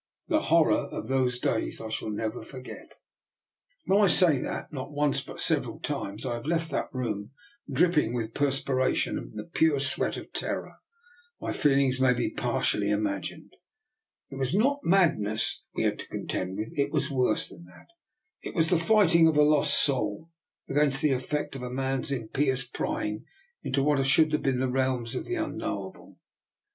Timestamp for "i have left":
6.25-6.71